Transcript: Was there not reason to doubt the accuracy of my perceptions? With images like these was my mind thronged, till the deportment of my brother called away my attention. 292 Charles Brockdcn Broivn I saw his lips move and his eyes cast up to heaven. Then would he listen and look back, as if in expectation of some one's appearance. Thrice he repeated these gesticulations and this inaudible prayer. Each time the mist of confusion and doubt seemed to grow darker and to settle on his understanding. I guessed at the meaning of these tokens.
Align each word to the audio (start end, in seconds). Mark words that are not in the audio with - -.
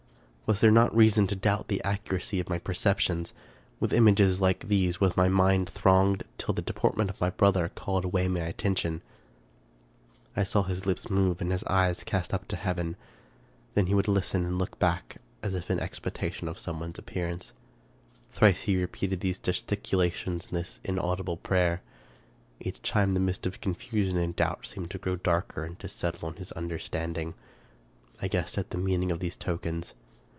Was 0.47 0.59
there 0.59 0.69
not 0.69 0.93
reason 0.93 1.27
to 1.27 1.35
doubt 1.37 1.69
the 1.69 1.81
accuracy 1.81 2.41
of 2.41 2.49
my 2.49 2.59
perceptions? 2.59 3.33
With 3.79 3.93
images 3.93 4.41
like 4.41 4.67
these 4.67 4.99
was 4.99 5.15
my 5.15 5.29
mind 5.29 5.69
thronged, 5.69 6.23
till 6.37 6.53
the 6.53 6.61
deportment 6.61 7.09
of 7.09 7.21
my 7.21 7.29
brother 7.29 7.69
called 7.69 8.03
away 8.03 8.27
my 8.27 8.41
attention. 8.41 9.01
292 10.35 10.35
Charles 10.35 10.35
Brockdcn 10.35 10.35
Broivn 10.35 10.41
I 10.41 10.43
saw 10.43 10.63
his 10.63 10.85
lips 10.85 11.09
move 11.09 11.39
and 11.41 11.51
his 11.53 11.63
eyes 11.63 12.03
cast 12.03 12.33
up 12.33 12.49
to 12.49 12.57
heaven. 12.57 12.97
Then 13.75 13.89
would 13.95 14.07
he 14.07 14.11
listen 14.11 14.43
and 14.45 14.59
look 14.59 14.77
back, 14.77 15.21
as 15.41 15.55
if 15.55 15.71
in 15.71 15.79
expectation 15.79 16.49
of 16.49 16.59
some 16.59 16.81
one's 16.81 16.99
appearance. 16.99 17.53
Thrice 18.33 18.63
he 18.63 18.75
repeated 18.75 19.21
these 19.21 19.39
gesticulations 19.39 20.47
and 20.49 20.57
this 20.59 20.81
inaudible 20.83 21.37
prayer. 21.37 21.81
Each 22.59 22.81
time 22.81 23.13
the 23.13 23.21
mist 23.21 23.45
of 23.45 23.61
confusion 23.61 24.17
and 24.17 24.35
doubt 24.35 24.67
seemed 24.67 24.91
to 24.91 24.97
grow 24.97 25.15
darker 25.15 25.63
and 25.63 25.79
to 25.79 25.87
settle 25.87 26.27
on 26.27 26.35
his 26.35 26.51
understanding. 26.53 27.35
I 28.21 28.27
guessed 28.27 28.57
at 28.57 28.71
the 28.71 28.77
meaning 28.77 29.13
of 29.13 29.19
these 29.21 29.37
tokens. 29.37 29.93